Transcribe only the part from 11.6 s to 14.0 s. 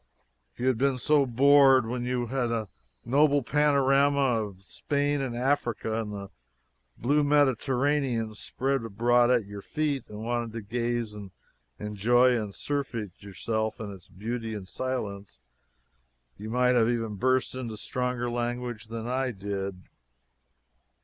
enjoy and surfeit yourself in